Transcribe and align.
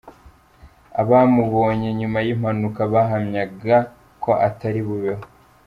Abamubonye 1.01 1.89
nyuma 1.99 2.17
y'impanuka 2.25 2.81
bahamyaga 2.93 3.77
ko 4.23 4.31
atari 4.47 4.81
bubeho. 4.87 5.23